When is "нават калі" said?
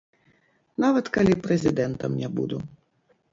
0.83-1.35